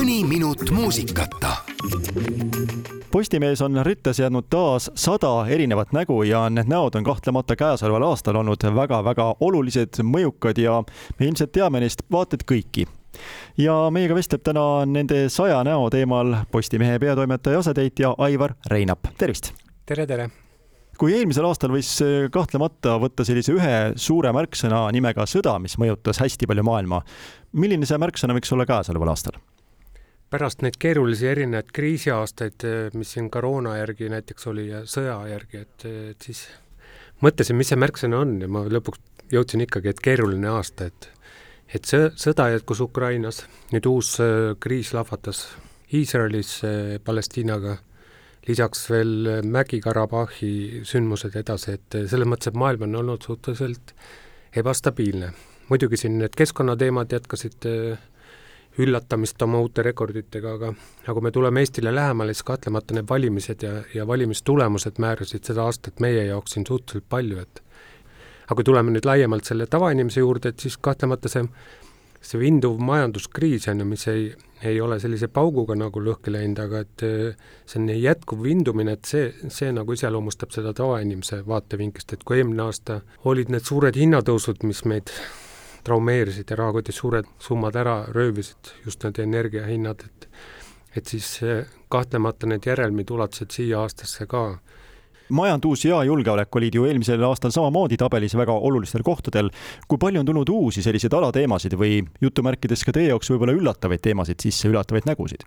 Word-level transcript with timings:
mõni 0.00 0.22
minut 0.24 0.70
muusikata. 0.72 1.50
Postimees 3.12 3.60
on 3.60 3.76
ritta 3.84 4.14
seadnud 4.16 4.46
taas 4.48 4.86
sada 4.96 5.44
erinevat 5.52 5.92
nägu 5.92 6.22
ja 6.24 6.46
need 6.48 6.70
näod 6.72 6.96
on 6.96 7.04
kahtlemata 7.04 7.56
käesoleval 7.58 8.06
aastal 8.08 8.38
olnud 8.40 8.64
väga-väga 8.78 9.26
olulised, 9.44 10.00
mõjukad 10.00 10.62
ja 10.62 10.78
me 11.18 11.28
ilmselt 11.28 11.52
teame 11.52 11.84
neist 11.84 12.06
vaata 12.12 12.38
et 12.38 12.46
kõiki 12.48 12.86
ja 13.60 13.76
meiega 13.92 14.16
vestleb 14.16 14.46
täna 14.46 14.86
nende 14.88 15.26
saja 15.28 15.60
näo 15.68 15.90
teemal 15.92 16.46
Postimehe 16.50 16.96
peatoimetaja 16.98 17.60
asetäitja 17.60 18.14
Aivar 18.24 18.56
Reinap, 18.72 19.12
tervist! 19.20 19.52
tere, 19.84 20.08
tere! 20.08 20.30
kui 20.96 21.12
eelmisel 21.18 21.44
aastal 21.44 21.76
võis 21.76 21.92
kahtlemata 22.32 22.96
võtta 23.02 23.28
sellise 23.28 23.52
ühe 23.52 23.78
suure 24.00 24.32
märksõna 24.32 24.86
nimega 24.96 25.28
sõda, 25.28 25.58
mis 25.60 25.76
mõjutas 25.76 26.24
hästi 26.24 26.48
palju 26.48 26.64
maailma, 26.64 27.04
milline 27.52 27.84
see 27.84 28.00
märksõna 28.00 28.40
võiks 28.40 28.56
olla 28.56 28.68
käesoleval 28.68 29.12
aastal? 29.12 29.42
Pärast 30.30 30.62
neid 30.62 30.76
keerulisi 30.78 31.26
erinevaid 31.26 31.72
kriisiaastaid, 31.74 32.66
mis 32.94 33.14
siin 33.16 33.30
koroona 33.30 33.76
järgi 33.80 34.08
näiteks 34.12 34.46
oli 34.46 34.68
ja 34.68 34.84
sõja 34.86 35.16
järgi, 35.28 35.64
et, 35.64 35.86
et 36.12 36.28
siis 36.28 36.44
mõtlesin, 37.24 37.58
mis 37.58 37.72
see 37.72 37.80
märksõna 37.80 38.20
on 38.24 38.36
ja 38.44 38.48
ma 38.48 38.62
lõpuks 38.70 39.02
jõudsin 39.32 39.64
ikkagi, 39.64 39.92
et 39.92 40.02
keeruline 40.02 40.50
aasta, 40.50 40.90
et 40.90 41.10
et 41.70 41.86
see 41.86 42.08
sõda 42.18 42.48
jätkus 42.50 42.80
Ukrainas, 42.82 43.44
nüüd 43.70 43.86
uus 43.86 44.16
äh, 44.22 44.56
kriis 44.58 44.90
lahvatas 44.96 45.44
Iisraelis 45.94 46.56
äh, 46.66 46.96
Palestiinaga, 47.04 47.76
lisaks 48.48 48.88
veel 48.90 49.42
Mägi-Karabahhi 49.46 50.82
sündmused 50.88 51.36
edasi, 51.38 51.76
et 51.78 51.98
äh, 51.98 52.08
selles 52.10 52.26
mõttes, 52.26 52.50
et 52.50 52.58
maailm 52.58 52.88
on 52.88 52.98
olnud 53.04 53.26
suhteliselt 53.26 53.94
ebastabiilne. 54.56 55.32
muidugi 55.70 55.96
siin 56.00 56.16
need 56.18 56.34
keskkonnateemad 56.34 57.12
jätkasid 57.14 57.66
üllatamist 58.78 59.42
oma 59.42 59.58
uute 59.60 59.82
rekorditega, 59.82 60.52
aga 60.54 60.72
aga 61.02 61.14
kui 61.16 61.24
me 61.26 61.32
tuleme 61.34 61.64
Eestile 61.64 61.94
lähemale, 61.94 62.34
siis 62.34 62.46
kahtlemata 62.46 62.94
need 62.94 63.08
valimised 63.10 63.64
ja, 63.66 63.72
ja 63.94 64.06
valimistulemused 64.06 65.00
määrasid 65.02 65.48
seda 65.48 65.66
aastat 65.66 66.00
meie 66.00 66.24
jaoks 66.28 66.54
siin 66.54 66.66
suhteliselt 66.68 67.08
palju, 67.10 67.40
et 67.42 67.62
aga 68.46 68.58
kui 68.58 68.66
tuleme 68.66 68.94
nüüd 68.94 69.06
laiemalt 69.06 69.48
selle 69.48 69.66
tavainimese 69.70 70.22
juurde, 70.22 70.52
et 70.52 70.62
siis 70.62 70.78
kahtlemata 70.78 71.30
see, 71.32 71.42
see 72.20 72.40
vinduv 72.40 72.78
majanduskriis 72.86 73.68
on 73.72 73.82
ju, 73.82 73.88
mis 73.90 74.06
ei, 74.12 74.30
ei 74.66 74.80
ole 74.80 75.00
sellise 75.02 75.28
pauguga 75.34 75.74
nagu 75.78 76.02
lõhki 76.02 76.34
läinud, 76.34 76.62
aga 76.62 76.84
et 76.86 77.04
eh, 77.06 77.52
selline 77.66 77.98
jätkuv 77.98 78.42
vindumine, 78.46 78.94
et 78.98 79.10
see, 79.10 79.28
see 79.50 79.74
nagu 79.74 79.98
iseloomustab 79.98 80.54
seda 80.54 80.74
tavainimese 80.76 81.42
vaatevinklist, 81.46 82.14
et 82.14 82.26
kui 82.26 82.38
eelmine 82.38 82.68
aasta 82.68 83.02
olid 83.30 83.50
need 83.50 83.66
suured 83.66 83.98
hinnatõusud, 83.98 84.66
mis 84.68 84.84
meid 84.86 85.14
traumeerisid 85.84 86.50
ja 86.50 86.56
rahakotis 86.56 86.96
suured 87.02 87.28
summad 87.38 87.76
ära 87.76 88.04
röövisid, 88.08 88.74
just 88.84 89.04
need 89.04 89.18
energiahinnad, 89.18 90.04
et 90.04 90.28
et 90.96 91.06
siis 91.06 91.26
eh, 91.46 91.66
kahtlemata 91.88 92.48
need 92.50 92.66
järelmid 92.66 93.10
ulatusid 93.14 93.52
siia 93.54 93.78
aastasse 93.84 94.26
ka 94.26 94.58
majandus 95.30 95.84
ja 95.84 96.02
julgeolek 96.04 96.56
olid 96.56 96.74
ju 96.74 96.84
eelmisel 96.84 97.22
aastal 97.24 97.52
samamoodi 97.54 97.96
tabelis 97.96 98.34
väga 98.34 98.52
olulistel 98.52 99.02
kohtadel. 99.06 99.50
kui 99.88 99.98
palju 99.98 100.20
on 100.20 100.26
tulnud 100.26 100.48
uusi 100.48 100.82
selliseid 100.82 101.12
alateemasid 101.12 101.76
või 101.78 102.02
jutumärkides 102.20 102.84
ka 102.84 102.92
teie 102.92 103.08
jaoks 103.08 103.30
võib-olla 103.30 103.54
üllatavaid 103.54 104.02
teemasid 104.02 104.40
sisse, 104.42 104.68
üllatavaid 104.68 105.06
nägusid? 105.06 105.46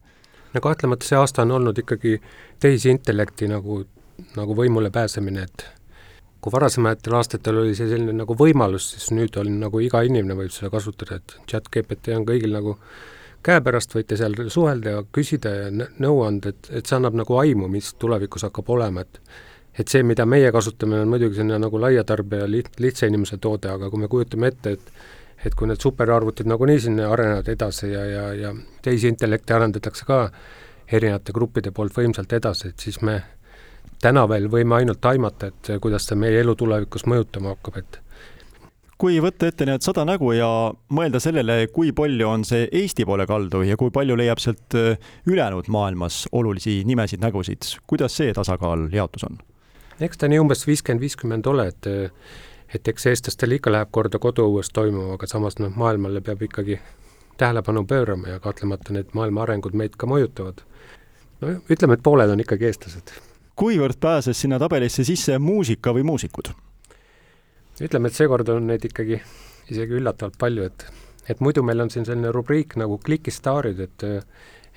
no 0.54 0.62
kahtlemata 0.62 1.08
see 1.08 1.18
aasta 1.18 1.42
on 1.42 1.52
olnud 1.52 1.78
ikkagi 1.78 2.20
tehisintellekti 2.60 3.48
nagu, 3.52 3.84
nagu 4.38 4.56
võimule 4.56 4.92
pääsemine, 4.92 5.44
et 5.44 5.66
kui 6.44 6.52
varasematel 6.52 7.16
aastatel 7.16 7.62
oli 7.62 7.76
see 7.78 7.88
selline 7.88 8.16
nagu 8.18 8.36
võimalus, 8.36 8.90
siis 8.98 9.14
nüüd 9.16 9.38
on 9.40 9.52
nagu 9.62 9.80
iga 9.80 10.04
inimene 10.04 10.36
võib 10.36 10.52
seda 10.52 10.72
kasutada, 10.74 11.22
et 11.22 11.38
chat 11.48 11.70
GPT 11.72 12.18
on 12.18 12.28
kõigil 12.28 12.52
nagu 12.52 12.76
käepärast, 13.44 13.96
võite 13.96 14.18
seal 14.20 14.36
suhelda 14.52 14.98
ja 14.98 15.02
küsida 15.16 15.54
ja 15.56 15.72
nõu 15.74 16.22
anda, 16.28 16.52
et, 16.52 16.70
et 16.72 16.88
see 16.88 16.98
annab 17.00 17.16
nagu 17.20 17.40
aimu, 17.40 17.68
mis 17.72 17.94
tulevikus 18.00 18.48
hakkab 18.50 18.72
olema, 18.76 19.08
et 19.08 19.20
et 19.74 19.90
see, 19.90 20.04
mida 20.06 20.26
meie 20.30 20.52
kasutame, 20.54 21.00
on 21.02 21.10
muidugi 21.10 21.40
selline 21.40 21.58
nagu 21.58 21.80
laiatarbija, 21.82 22.46
liht-, 22.46 22.76
lihtsa 22.78 23.08
inimese 23.10 23.40
toode, 23.42 23.72
aga 23.74 23.88
kui 23.90 24.04
me 24.04 24.10
kujutame 24.12 24.52
ette, 24.54 24.76
et 24.78 24.92
et 25.44 25.56
kui 25.60 25.68
need 25.68 25.82
superarvutid 25.82 26.48
nagunii 26.48 26.80
sinna 26.80 27.10
arenevad 27.12 27.50
edasi 27.52 27.90
ja, 27.92 28.04
ja, 28.08 28.28
ja 28.38 28.52
tehisintellekti 28.86 29.54
arendatakse 29.54 30.06
ka 30.08 30.20
erinevate 30.88 31.34
gruppide 31.36 31.74
poolt 31.76 31.96
võimsalt 31.98 32.32
edasi, 32.38 32.70
et 32.72 32.86
siis 32.86 33.02
me 33.04 33.18
täna 34.04 34.26
veel 34.30 34.50
võime 34.52 34.82
ainult 34.82 35.06
aimata, 35.08 35.52
et 35.52 35.76
kuidas 35.82 36.08
see 36.10 36.20
meie 36.20 36.42
elu 36.44 36.56
tulevikus 36.60 37.06
mõjutama 37.08 37.56
hakkab, 37.56 37.80
et 37.80 38.00
kui 39.00 39.18
võtta 39.24 39.50
ette 39.50 39.66
need 39.68 39.84
sada 39.84 40.06
nägu 40.08 40.32
ja 40.36 40.48
mõelda 40.96 41.20
sellele, 41.24 41.68
kui 41.76 41.92
palju 41.96 42.28
on 42.30 42.46
see 42.48 42.68
Eesti 42.72 43.08
poole 43.08 43.26
kaldu 43.28 43.64
ja 43.68 43.78
kui 43.80 43.92
palju 43.92 44.16
leiab 44.20 44.40
sealt 44.44 44.78
ülejäänud 45.28 45.68
maailmas 45.74 46.24
olulisi 46.32 46.82
nimesid, 46.88 47.24
nägusid, 47.24 47.68
kuidas 47.88 48.16
see 48.20 48.32
tasakaal, 48.36 48.88
jaotus 48.94 49.28
on? 49.28 49.42
eks 50.04 50.20
ta 50.20 50.28
nii 50.28 50.40
umbes 50.42 50.66
viiskümmend, 50.68 51.04
viiskümmend 51.04 51.48
ole, 51.52 51.68
et 51.72 51.90
et 52.74 52.88
eks 52.90 53.06
eestlastele 53.12 53.60
ikka 53.60 53.72
läheb 53.72 53.92
korda 53.94 54.20
koduõues 54.20 54.72
toimuv, 54.74 55.12
aga 55.16 55.28
samas 55.30 55.60
noh, 55.62 55.74
maailmale 55.78 56.24
peab 56.26 56.42
ikkagi 56.42 56.80
tähelepanu 57.38 57.84
pöörama 57.86 58.34
ja 58.34 58.40
kahtlemata 58.40 58.96
need 58.96 59.14
maailma 59.14 59.44
arengud 59.44 59.76
meid 59.78 59.98
ka 59.98 60.10
mõjutavad. 60.10 60.64
no 61.42 61.54
ütleme, 61.70 62.00
et 62.00 62.04
pooled 62.04 62.34
on 62.34 62.42
ikkagi 62.42 62.72
eestlased. 62.72 63.14
Kuivõrd 63.56 64.00
pääses 64.02 64.42
sinna 64.42 64.60
tabelisse 64.60 65.04
sisse 65.04 65.40
muusika 65.40 65.94
või 65.94 66.04
muusikud? 66.08 66.54
ütleme, 67.82 68.08
et 68.08 68.16
seekord 68.16 68.50
on 68.54 68.68
neid 68.70 68.84
ikkagi 68.86 69.18
isegi 69.72 69.98
üllatavalt 69.98 70.38
palju, 70.40 70.68
et 70.70 70.86
et 71.30 71.40
muidu 71.40 71.64
meil 71.64 71.80
on 71.82 71.90
siin 71.90 72.06
selline 72.06 72.32
rubriik 72.36 72.76
nagu 72.80 72.98
klikistaarid, 72.98 73.80
et 73.80 74.06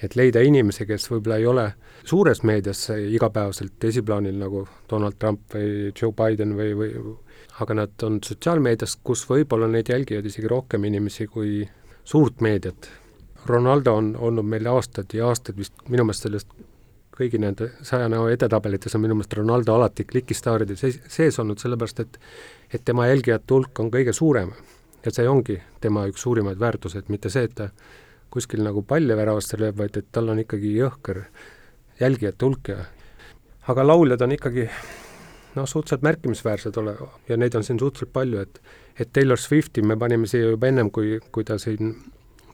et 0.03 0.17
leida 0.17 0.43
inimesi, 0.45 0.85
kes 0.87 1.09
võib-olla 1.09 1.39
ei 1.41 1.47
ole 1.49 1.65
suures 2.05 2.43
meedias 2.45 2.83
igapäevaselt 2.93 3.85
esiplaanil, 3.89 4.37
nagu 4.37 4.67
Donald 4.91 5.17
Trump 5.19 5.55
või 5.55 5.93
Joe 6.01 6.13
Biden 6.13 6.53
või, 6.59 6.75
või 6.77 6.91
aga 7.65 7.79
nad 7.81 8.05
on 8.05 8.19
sotsiaalmeedias, 8.25 8.99
kus 9.03 9.25
võib-olla 9.29 9.69
neid 9.73 9.89
jälgivad 9.89 10.29
isegi 10.29 10.49
rohkem 10.53 10.85
inimesi 10.85 11.27
kui 11.33 11.65
suurt 12.05 12.45
meediat. 12.45 12.91
Ronaldo 13.47 13.95
on 13.97 14.13
olnud 14.19 14.45
meil 14.45 14.69
aastaid 14.69 15.15
ja 15.17 15.31
aastaid 15.31 15.57
vist 15.57 15.89
minu 15.89 16.05
meelest 16.05 16.27
sellest 16.27 16.53
kõigi 17.17 17.41
nende 17.41 17.71
saja 17.87 18.09
näo 18.13 18.29
edetabelites 18.29 18.95
on 18.95 19.05
minu 19.05 19.17
meelest 19.17 19.37
Ronaldo 19.39 19.75
alati 19.75 20.05
klikistaaride 20.05 20.77
sees 20.77 21.39
olnud, 21.41 21.59
sellepärast 21.63 22.01
et 22.05 22.19
et 22.75 22.83
tema 22.85 23.07
jälgijate 23.07 23.55
hulk 23.55 23.81
on 23.81 23.91
kõige 23.91 24.13
suurem. 24.13 24.51
Ja 25.05 25.13
see 25.15 25.29
ongi 25.29 25.61
tema 25.81 26.07
üks 26.11 26.25
suurimaid 26.27 26.59
väärtuseid, 26.59 27.07
mitte 27.09 27.31
see, 27.31 27.45
et 27.47 27.55
ta 27.55 27.69
kuskil 28.31 28.65
nagu 28.65 28.83
palle 28.83 29.17
väravasse 29.17 29.59
lööb, 29.61 29.79
vaid 29.79 29.97
et 29.97 30.09
tal 30.13 30.29
on 30.29 30.43
ikkagi 30.43 30.73
jõhker 30.77 31.23
jälgijate 32.01 32.45
hulk 32.45 32.73
ja 32.73 32.81
aga 33.71 33.87
lauljad 33.87 34.23
on 34.27 34.35
ikkagi 34.35 34.67
noh, 35.57 35.67
suhteliselt 35.67 36.03
märkimisväärsed 36.03 36.77
ole- 36.77 36.97
ja 37.29 37.37
neid 37.37 37.55
on 37.55 37.65
siin 37.65 37.79
suhteliselt 37.79 38.13
palju, 38.13 38.41
et 38.41 38.61
et 38.99 39.13
Taylor 39.13 39.39
Swifti 39.39 39.83
me 39.83 39.97
panime 39.97 40.27
siia 40.27 40.51
juba 40.51 40.67
ennem, 40.67 40.91
kui, 40.91 41.19
kui 41.33 41.45
ta 41.45 41.59
siin 41.59 41.97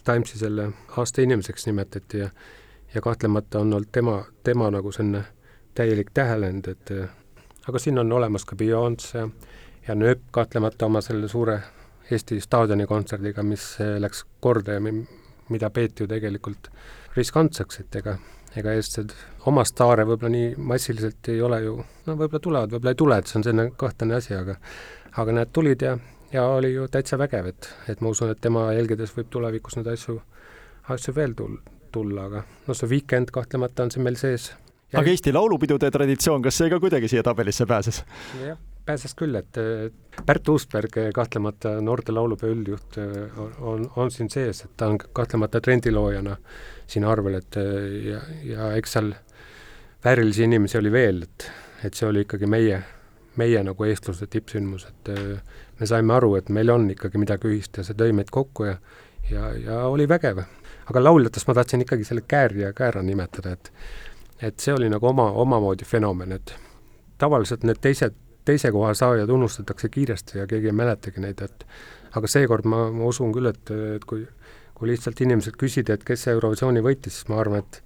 Timesi 0.05 0.39
selle 0.39 0.73
aasta 0.97 1.23
inimeseks 1.23 1.67
nimetati 1.67 2.19
ja 2.19 2.31
ja 2.95 3.01
kahtlemata 3.01 3.59
on 3.59 3.73
olnud 3.73 3.89
tema, 3.93 4.25
tema 4.45 4.71
nagu 4.71 4.93
selline 4.93 5.25
täielik 5.75 6.11
tähelend, 6.15 6.69
et 6.69 6.91
aga 7.69 7.79
siin 7.79 7.99
on 7.99 8.13
olemas 8.13 8.45
ka 8.45 8.57
Beyonce 8.57 9.29
ja 9.89 9.95
Nööp 9.95 10.29
kahtlemata 10.31 10.87
oma 10.87 11.01
selle 11.01 11.29
suure 11.29 11.61
Eesti 12.11 12.41
staadionikontserdiga, 12.41 13.43
mis 13.43 13.79
läks 13.99 14.25
korda 14.41 14.77
ja 14.77 14.81
mida 14.83 15.71
peeti 15.71 16.03
ju 16.03 16.09
tegelikult 16.11 16.69
riskantseks, 17.17 17.81
et 17.81 17.97
ega, 18.03 18.17
ega 18.57 18.75
eestlased 18.77 19.15
oma 19.47 19.65
staare 19.65 20.05
võib-olla 20.09 20.33
nii 20.33 20.55
massiliselt 20.73 21.29
ei 21.33 21.41
ole 21.43 21.63
ju, 21.65 21.77
no 22.07 22.17
võib-olla 22.17 22.43
tulevad, 22.43 22.75
võib-olla 22.75 22.95
ei 22.95 23.01
tule, 23.05 23.19
et 23.19 23.31
see 23.31 23.39
on 23.41 23.47
selline 23.47 23.71
kahtlane 23.79 24.19
asi, 24.19 24.35
aga 24.37 24.59
aga 25.21 25.37
nad 25.37 25.53
tulid 25.53 25.83
ja, 25.85 25.97
ja 26.33 26.47
oli 26.49 26.73
ju 26.75 26.89
täitsa 26.89 27.19
vägev, 27.21 27.53
et, 27.53 27.69
et 27.89 28.01
ma 28.01 28.13
usun, 28.13 28.33
et 28.33 28.41
tema 28.41 28.71
jälgedes 28.73 29.13
võib 29.17 29.29
tulevikus 29.33 29.77
neid 29.77 29.93
asju, 29.93 30.19
asju 30.95 31.15
veel 31.17 31.37
tul-, 31.39 31.61
tulla, 31.93 32.27
aga 32.31 32.43
noh, 32.67 32.77
see 32.77 32.91
Weekend 32.91 33.33
kahtlemata 33.35 33.87
on 33.87 33.95
siin 33.95 34.05
meil 34.07 34.19
sees. 34.21 34.51
aga 34.93 35.09
Eesti 35.09 35.33
laulupidude 35.33 35.91
traditsioon, 35.91 36.43
kas 36.45 36.61
see 36.61 36.71
ka 36.73 36.81
kuidagi 36.83 37.11
siia 37.13 37.25
tabelisse 37.27 37.67
pääses? 37.69 38.05
jah 38.43 38.61
pääses 38.87 39.15
küll, 39.15 39.35
et 39.39 39.59
Pärt 40.27 40.49
Uusberg, 40.49 40.97
kahtlemata 41.15 41.77
noorte 41.81 42.13
laulupeo 42.13 42.51
üldjuht, 42.51 42.97
on, 43.61 43.85
on, 43.97 44.11
siin 44.11 44.31
sees, 44.31 44.65
et 44.65 44.73
ta 44.77 44.89
on 44.91 44.99
kahtlemata 44.99 45.61
trendiloojana 45.63 46.37
siin 46.91 47.07
arvel, 47.07 47.39
et 47.39 47.59
ja, 48.09 48.19
ja 48.47 48.73
eks 48.79 48.97
seal 48.97 49.13
väärilisi 50.05 50.49
inimesi 50.49 50.81
oli 50.81 50.93
veel, 50.93 51.23
et, 51.29 51.47
et 51.87 51.95
see 51.95 52.09
oli 52.09 52.27
ikkagi 52.27 52.51
meie, 52.51 52.81
meie 53.39 53.63
nagu 53.65 53.87
eestluse 53.87 54.27
tippsündmus, 54.27 54.89
et 54.91 55.15
me 55.79 55.89
saime 55.89 56.19
aru, 56.19 56.35
et 56.41 56.51
meil 56.51 56.75
on 56.75 56.91
ikkagi 56.91 57.23
midagi 57.23 57.53
ühist 57.53 57.79
ja 57.79 57.87
see 57.87 57.99
tõi 57.99 58.11
meid 58.19 58.35
kokku 58.35 58.67
ja 58.67 58.77
ja, 59.31 59.53
ja 59.55 59.85
oli 59.87 60.09
vägev. 60.09 60.43
Aga 60.91 61.05
lauljatest 61.05 61.49
ma 61.49 61.55
tahtsin 61.55 61.85
ikkagi 61.85 62.05
selle 62.05 62.25
Kääri 62.29 62.67
ja 62.67 62.73
Käära 62.73 63.03
nimetada, 63.03 63.53
et 63.53 63.73
et 64.43 64.59
see 64.59 64.75
oli 64.75 64.89
nagu 64.91 65.07
oma, 65.07 65.29
omamoodi 65.39 65.87
fenomen, 65.87 66.33
et 66.33 66.55
tavaliselt 67.19 67.63
need 67.63 67.79
teised 67.81 68.17
teise 68.45 68.73
koha 68.75 68.95
saajad 68.95 69.31
unustatakse 69.31 69.89
kiiresti 69.89 70.39
ja 70.39 70.47
keegi 70.47 70.67
ei 70.67 70.77
mäletagi 70.77 71.23
neid, 71.23 71.43
et 71.45 71.67
aga 72.19 72.29
seekord 72.29 72.67
ma, 72.69 72.89
ma 72.91 73.07
usun 73.07 73.33
küll, 73.35 73.47
et, 73.51 73.71
et 73.97 74.07
kui, 74.09 74.25
kui 74.75 74.91
lihtsalt 74.91 75.21
inimesed 75.23 75.55
küsida, 75.59 75.95
et 75.95 76.07
kes 76.07 76.27
Eurovisiooni 76.33 76.83
võitis, 76.85 77.21
siis 77.21 77.31
ma 77.31 77.39
arvan, 77.43 77.63
et 77.63 77.83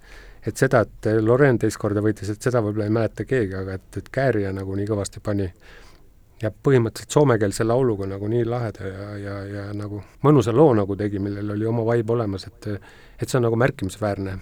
et 0.47 0.55
seda, 0.55 0.79
et 0.85 1.07
Loreen 1.19 1.57
teist 1.59 1.75
korda 1.81 1.99
võitis, 1.99 2.29
et 2.31 2.41
seda 2.41 2.61
võib-olla 2.63 2.85
ei 2.87 2.93
mäleta 2.95 3.25
keegi, 3.27 3.55
aga 3.57 3.73
et, 3.75 3.87
et 3.99 4.05
Kääria 4.13 4.53
nagu 4.55 4.75
nii 4.79 4.85
kõvasti 4.87 5.19
pani 5.23 5.49
ja 6.41 6.51
põhimõtteliselt 6.51 7.15
soomekeelse 7.15 7.65
lauluga 7.65 8.07
nagu 8.09 8.27
nii 8.29 8.45
laheda 8.45 8.87
ja, 8.87 9.07
ja, 9.17 9.37
ja 9.53 9.63
nagu 9.73 10.03
mõnusa 10.23 10.53
loo 10.55 10.73
nagu 10.77 10.95
tegi, 10.95 11.19
millel 11.19 11.55
oli 11.55 11.65
oma 11.65 11.85
vibe 11.91 12.13
olemas, 12.13 12.47
et 12.47 12.69
et 13.17 13.25
see 13.29 13.39
on 13.39 13.47
nagu 13.47 13.57
märkimisväärne 13.57 14.37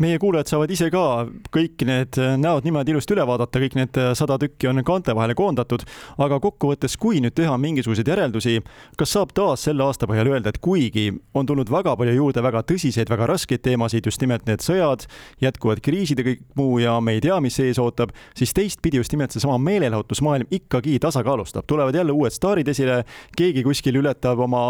meie 0.00 0.18
kuulajad 0.18 0.48
saavad 0.48 0.70
ise 0.72 0.88
ka 0.92 1.04
kõik 1.52 1.84
need 1.88 2.16
näod 2.40 2.64
niimoodi 2.64 2.94
ilusti 2.94 3.14
üle 3.14 3.26
vaadata, 3.28 3.60
kõik 3.60 3.76
need 3.76 3.98
sada 4.16 4.38
tükki 4.40 4.70
on 4.70 4.80
kaante 4.86 5.14
vahele 5.16 5.36
koondatud, 5.36 5.84
aga 6.20 6.38
kokkuvõttes, 6.42 6.96
kui 7.00 7.20
nüüd 7.20 7.34
teha 7.36 7.56
mingisuguseid 7.60 8.08
järeldusi, 8.08 8.60
kas 8.98 9.12
saab 9.16 9.34
taas 9.36 9.66
selle 9.68 9.84
aasta 9.84 10.08
põhjal 10.08 10.32
öelda, 10.32 10.54
et 10.54 10.60
kuigi 10.64 11.10
on 11.36 11.48
tulnud 11.48 11.70
väga 11.72 11.96
palju 12.00 12.16
juurde 12.16 12.44
väga 12.44 12.62
tõsiseid, 12.70 13.10
väga 13.12 13.28
raskeid 13.30 13.64
teemasid, 13.66 14.08
just 14.08 14.24
nimelt 14.24 14.48
need 14.48 14.64
sõjad, 14.64 15.04
jätkuvad 15.44 15.82
kriisid 15.84 16.22
ja 16.22 16.26
kõik 16.30 16.44
muu 16.56 16.78
ja 16.80 16.96
me 17.04 17.18
ei 17.18 17.24
tea, 17.24 17.36
mis 17.44 17.58
ees 17.60 17.80
ootab, 17.82 18.14
siis 18.38 18.54
teistpidi 18.56 19.00
just 19.00 19.12
nimelt 19.12 19.36
seesama 19.36 19.58
meelelahutusmaailm 19.68 20.48
ikkagi 20.60 20.96
tasakaalustab, 21.02 21.68
tulevad 21.68 21.96
jälle 21.96 22.16
uued 22.16 22.34
staarid 22.34 22.68
esile, 22.72 23.02
keegi 23.36 23.64
kuskil 23.66 24.00
ületab 24.00 24.40
oma 24.46 24.64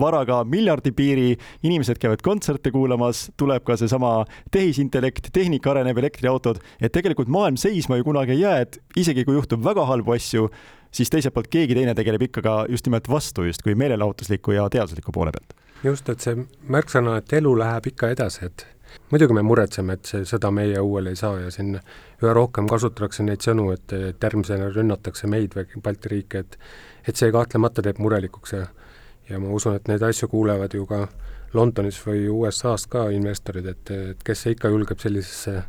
varaga 0.00 0.42
miljardi 0.48 0.90
piiri, 0.96 1.30
inimesed 1.62 2.02
käivad 2.02 2.22
kontserte 2.24 2.74
kuulamas, 2.74 3.28
tuleb 3.38 3.62
ka 3.66 3.78
seesama 3.78 4.22
tehisintellekt, 4.72 5.28
tehnika 5.32 5.70
areneb, 5.72 5.98
elektriautod, 5.98 6.60
et 6.80 6.92
tegelikult 6.92 7.28
maailm 7.28 7.58
seisma 7.60 7.98
ju 7.98 8.04
kunagi 8.08 8.32
ei 8.32 8.40
jää, 8.40 8.60
et 8.64 8.78
isegi 8.96 9.24
kui 9.24 9.36
juhtub 9.36 9.62
väga 9.64 9.84
halbu 9.86 10.14
asju, 10.16 10.48
siis 10.92 11.10
teiselt 11.12 11.34
poolt 11.34 11.50
keegi 11.52 11.76
teine 11.76 11.94
tegeleb 11.94 12.28
ikka 12.28 12.42
ka 12.42 12.54
just 12.72 12.86
nimelt 12.88 13.08
vastu 13.08 13.44
justkui 13.44 13.74
meelelahutusliku 13.74 14.56
ja 14.56 14.68
teadusliku 14.70 15.12
poole 15.12 15.32
pealt. 15.32 15.54
just, 15.84 16.08
et 16.08 16.20
see 16.20 16.36
märksõna, 16.70 17.18
et 17.18 17.32
elu 17.32 17.56
läheb 17.58 17.90
ikka 17.92 18.12
edasi, 18.14 18.46
et 18.46 18.66
muidugi 19.10 19.34
me 19.34 19.42
muretseme, 19.42 19.98
et 19.98 20.08
see 20.08 20.24
sõda 20.28 20.52
meie 20.54 20.78
õuele 20.80 21.12
ei 21.12 21.18
saa 21.18 21.40
ja 21.40 21.50
siin 21.50 21.74
üha 22.22 22.32
rohkem 22.32 22.68
kasutatakse 22.70 23.26
neid 23.26 23.44
sõnu, 23.44 23.72
et, 23.74 23.92
et 23.92 24.22
järgmisena 24.22 24.70
rünnatakse 24.72 25.28
meid 25.28 25.56
või 25.58 25.82
Balti 25.82 26.16
riike, 26.16 26.46
et 26.46 26.58
et 27.02 27.18
see 27.18 27.32
kahtlemata 27.34 27.82
teeb 27.82 27.98
murelikuks 27.98 28.52
ja 28.54 28.66
ja 29.30 29.38
ma 29.40 29.52
usun, 29.54 29.76
et 29.78 29.88
neid 29.88 30.02
asju 30.02 30.28
kuulevad 30.28 30.74
ju 30.74 30.86
ka 30.86 31.06
Londonis 31.54 31.98
või 32.06 32.26
USA-st 32.32 32.88
ka 32.92 33.06
investorid, 33.12 33.66
et, 33.68 33.90
et 34.12 34.22
kes 34.24 34.46
ikka 34.54 34.70
julgeb 34.72 35.00
sellisesse 35.02 35.62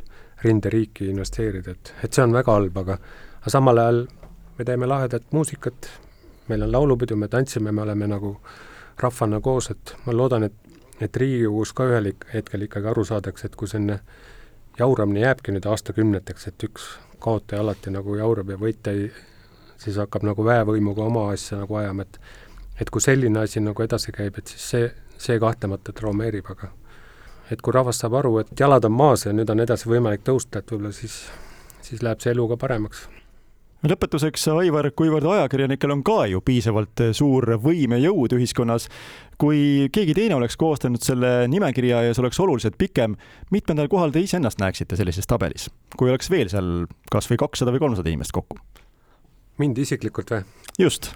rinderiiki 0.44 1.08
investeerida, 1.12 1.74
et, 1.76 1.92
et 2.04 2.12
see 2.12 2.24
on 2.24 2.32
väga 2.32 2.56
halb, 2.56 2.78
aga 2.84 2.98
aga 3.44 3.52
samal 3.52 3.78
ajal 3.78 4.06
me 4.58 4.64
teeme 4.64 4.86
lahedat 4.88 5.26
muusikat, 5.36 5.88
meil 6.48 6.62
on 6.64 6.72
laulupidu, 6.72 7.16
me 7.16 7.28
tantsime, 7.28 7.72
me 7.72 7.82
oleme 7.82 8.08
nagu 8.08 8.36
rahvana 9.02 9.40
koos, 9.40 9.70
et 9.70 9.96
ma 10.06 10.14
loodan, 10.16 10.46
et, 10.48 10.78
et 11.00 11.16
Riigikogus 11.16 11.74
ka 11.76 11.88
ühel 11.90 12.12
hetkel 12.32 12.64
ikkagi 12.64 12.88
aru 12.88 13.04
saadakse, 13.04 13.50
et 13.50 13.56
kui 13.56 13.68
selline 13.68 13.98
jauramine 14.78 15.20
jääbki 15.26 15.52
nüüd 15.52 15.68
aastakümneteks, 15.68 16.48
et 16.48 16.66
üks 16.68 16.88
kaotaja 17.20 17.60
alati 17.62 17.92
nagu 17.92 18.16
jaurab 18.16 18.54
ja 18.54 18.58
võitja 18.60 18.94
ei, 18.96 19.10
siis 19.80 20.00
hakkab 20.00 20.24
nagu 20.24 20.44
väevõimuga 20.44 21.04
oma 21.04 21.28
asja 21.34 21.60
nagu 21.60 21.80
ajama, 21.82 22.08
et 22.08 22.20
et 22.80 22.90
kui 22.90 23.02
selline 23.02 23.38
asi 23.38 23.60
nagu 23.62 23.82
edasi 23.84 24.10
käib, 24.12 24.38
et 24.38 24.50
siis 24.50 24.64
see, 24.72 24.86
see 25.18 25.38
kahtlemata 25.40 25.92
traumeerib, 25.92 26.50
aga 26.50 26.70
et 27.52 27.60
kui 27.62 27.74
rahvas 27.76 28.00
saab 28.00 28.16
aru, 28.20 28.38
et 28.40 28.54
jalad 28.60 28.84
on 28.88 28.94
maas 28.96 29.26
ja 29.26 29.32
nüüd 29.32 29.50
on 29.52 29.60
edasi 29.64 29.90
võimalik 29.90 30.24
tõusta, 30.24 30.60
et 30.60 30.72
võib-olla 30.72 30.94
siis, 30.96 31.24
siis 31.84 32.02
läheb 32.02 32.22
see 32.24 32.32
elu 32.32 32.48
ka 32.52 32.60
paremaks 32.60 33.08
lõpetuseks, 33.84 34.46
Aivar, 34.54 34.88
kuivõrd 34.96 35.26
ajakirjanikel 35.28 35.92
on 35.92 36.02
ka 36.06 36.24
ju 36.30 36.40
piisavalt 36.44 37.02
suur 37.16 37.56
võim 37.60 37.96
ja 37.96 38.00
jõud 38.06 38.32
ühiskonnas, 38.36 38.88
kui 39.40 39.90
keegi 39.92 40.14
teine 40.16 40.38
oleks 40.38 40.56
koostanud 40.60 41.04
selle 41.04 41.32
nimekirja 41.52 42.04
ja 42.06 42.14
see 42.14 42.24
oleks 42.24 42.40
oluliselt 42.40 42.78
pikem, 42.80 43.18
mitmendal 43.52 43.90
kohal 43.92 44.14
te 44.14 44.22
iseennast 44.24 44.62
näeksite 44.62 44.96
sellises 44.96 45.28
tabelis, 45.28 45.68
kui 45.98 46.12
oleks 46.12 46.32
veel 46.32 46.48
seal 46.52 46.72
kas 47.12 47.28
või 47.30 47.40
kakssada 47.44 47.74
või 47.74 47.84
kolmsada 47.84 48.12
inimest 48.12 48.34
kokku? 48.36 48.60
mind 49.60 49.78
isiklikult 49.78 50.32
või? 50.32 50.44
just 50.80 51.12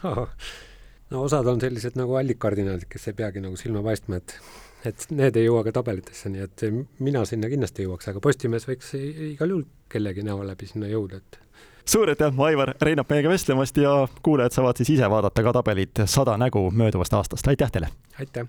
no 1.11 1.23
osad 1.23 1.47
on 1.47 1.61
sellised 1.61 1.99
nagu 1.99 2.17
allikardinaalid, 2.21 2.89
kes 2.91 3.11
ei 3.11 3.17
peagi 3.19 3.43
nagu 3.45 3.57
silma 3.57 3.83
paistma, 3.85 4.21
et 4.21 4.39
et 4.87 5.09
need 5.11 5.37
ei 5.37 5.49
jõua 5.49 5.65
ka 5.67 5.73
tabelitesse, 5.75 6.31
nii 6.31 6.45
et 6.45 6.65
mina 7.03 7.25
sinna 7.27 7.51
kindlasti 7.51 7.83
jõuaks, 7.83 8.13
aga 8.13 8.23
Postimees 8.23 8.69
võiks 8.69 8.93
igal 8.95 9.51
juhul 9.51 9.65
kellegi 9.91 10.23
näo 10.23 10.45
läbi 10.47 10.69
sinna 10.71 10.91
jõuda, 10.91 11.19
et 11.19 11.41
suur 11.89 12.13
aitäh, 12.13 12.39
Aivar 12.47 12.77
Reinap 12.83 13.11
meiega 13.11 13.33
vestlemast 13.33 13.83
ja 13.83 13.97
kuulajad 14.23 14.55
saavad 14.55 14.79
siis 14.79 14.95
ise 14.95 15.11
vaadata 15.11 15.43
ka 15.43 15.57
tabelit 15.59 16.07
Sada 16.07 16.39
nägu 16.39 16.69
mööduvast 16.71 17.19
aastast, 17.19 17.51
aitäh 17.51 17.75
teile! 17.75 17.91
aitäh! 18.21 18.47